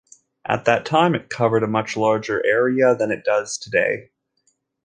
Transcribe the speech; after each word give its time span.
At 0.45 0.65
that 0.65 0.83
time, 0.83 1.13
it 1.13 1.29
covered 1.29 1.61
a 1.61 1.67
much 1.67 1.95
larger 1.95 2.43
area 2.43 2.95
than 2.95 3.11
it 3.11 3.23
does 3.23 3.55
today. 3.55 4.09